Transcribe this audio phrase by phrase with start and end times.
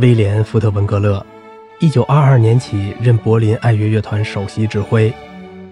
[0.00, 1.24] 威廉·福特文格勒，
[1.78, 5.12] 一九二二年起任柏林爱乐乐团首席指挥。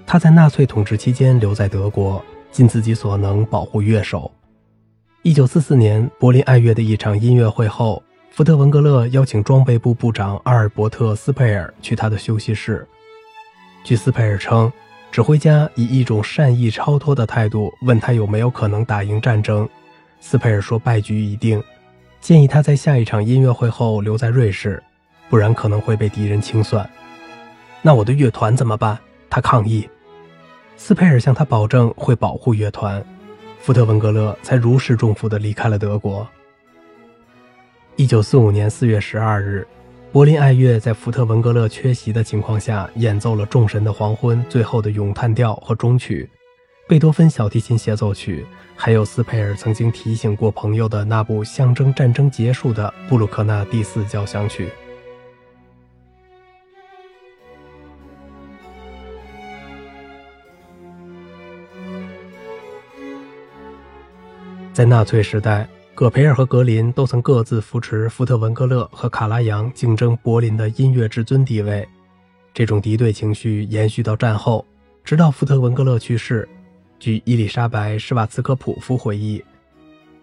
[0.07, 2.23] 他在纳粹统治期间留在德国，
[2.53, 4.31] 尽自己所能保护乐手。
[5.23, 12.87] 一九四四年，柏林爱乐的一场音乐会后，福特文格勒邀请装备部部长阿尔伯特·斯佩尔去他的休息室。
[13.83, 14.71] 据斯佩尔称，
[15.11, 19.67] 指挥家以一种善意超脱的态度问他有没有可能打赢战争。
[20.21, 21.63] 斯佩尔说败局已定。
[22.21, 24.83] 建议他在下一场音乐会后留在瑞士，
[25.29, 26.89] 不然可能会被敌人清算。
[27.81, 28.99] 那我的乐团怎么办？
[29.31, 29.89] 他抗议。
[30.77, 33.05] 斯佩尔向他保证会保护乐团，
[33.61, 36.27] 福特文格勒才如释重负地离开了德国。
[37.97, 39.67] 一九四五年四月十二日，
[40.13, 46.31] 柏林爱乐在福特文格勒缺席的情况下演奏了《众神的黄昏》最后的咏叹调和终曲。
[46.89, 54.71] 贝多芬小提琴协奏曲，还有斯佩尔曾经提醒过朋友的那部象征战争结束的布鲁克纳第四交响曲。
[64.73, 71.87] 在纳粹时代，葛培尔和格林都曾各自扶持福特文格勒和卡拉扬竞争柏林的音乐至尊地位。
[72.55, 74.65] 这种敌对情绪延续到战后，
[75.05, 76.49] 直到福特文格勒去世。
[76.99, 79.43] 据伊丽莎白·施瓦茨科普夫回忆，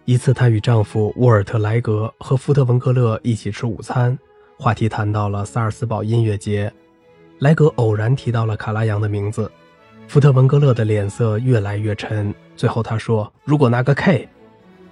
[0.04, 4.16] 一次她与丈夫沃尔特·莱格和福特文格勒一起吃午餐，
[4.58, 6.70] 话题谈到了萨尔斯堡音乐节。
[7.38, 9.50] 莱格偶然提到了卡拉扬的名字，
[10.06, 12.34] 福特文格勒的脸色越来越沉。
[12.56, 14.28] 最后他说：“如果那个 K，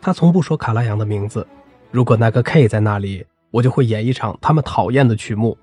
[0.01, 1.47] 他从不说卡拉扬的名字。
[1.91, 5.57] 如果那个 K 在那里，我就会演一场他们讨厌的曲目。”